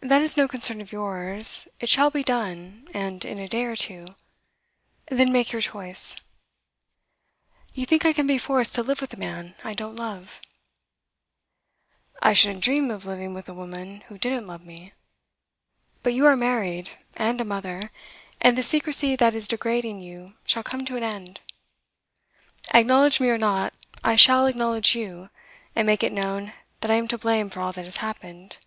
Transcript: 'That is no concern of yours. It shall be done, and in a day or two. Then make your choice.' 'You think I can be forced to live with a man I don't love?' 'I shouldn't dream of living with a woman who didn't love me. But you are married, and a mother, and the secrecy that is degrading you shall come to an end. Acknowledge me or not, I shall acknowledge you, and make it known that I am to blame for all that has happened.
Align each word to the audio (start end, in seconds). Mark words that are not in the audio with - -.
'That 0.00 0.22
is 0.22 0.36
no 0.36 0.46
concern 0.46 0.80
of 0.80 0.92
yours. 0.92 1.66
It 1.80 1.88
shall 1.88 2.08
be 2.08 2.22
done, 2.22 2.86
and 2.94 3.24
in 3.24 3.40
a 3.40 3.48
day 3.48 3.64
or 3.64 3.74
two. 3.74 4.04
Then 5.10 5.32
make 5.32 5.50
your 5.50 5.60
choice.' 5.60 6.14
'You 7.74 7.84
think 7.84 8.06
I 8.06 8.12
can 8.12 8.24
be 8.24 8.38
forced 8.38 8.76
to 8.76 8.84
live 8.84 9.00
with 9.00 9.12
a 9.12 9.16
man 9.16 9.56
I 9.64 9.74
don't 9.74 9.96
love?' 9.96 10.40
'I 12.22 12.32
shouldn't 12.32 12.62
dream 12.64 12.92
of 12.92 13.06
living 13.06 13.34
with 13.34 13.48
a 13.48 13.52
woman 13.54 14.02
who 14.02 14.16
didn't 14.18 14.46
love 14.46 14.64
me. 14.64 14.92
But 16.04 16.14
you 16.14 16.26
are 16.26 16.36
married, 16.36 16.90
and 17.16 17.40
a 17.40 17.44
mother, 17.44 17.90
and 18.40 18.56
the 18.56 18.62
secrecy 18.62 19.16
that 19.16 19.34
is 19.34 19.48
degrading 19.48 20.00
you 20.00 20.34
shall 20.44 20.62
come 20.62 20.84
to 20.84 20.96
an 20.96 21.02
end. 21.02 21.40
Acknowledge 22.72 23.18
me 23.18 23.30
or 23.30 23.36
not, 23.38 23.74
I 24.04 24.14
shall 24.14 24.46
acknowledge 24.46 24.94
you, 24.94 25.28
and 25.74 25.86
make 25.88 26.04
it 26.04 26.12
known 26.12 26.52
that 26.82 26.90
I 26.90 26.94
am 26.94 27.08
to 27.08 27.18
blame 27.18 27.50
for 27.50 27.58
all 27.58 27.72
that 27.72 27.84
has 27.84 27.96
happened. 27.96 28.58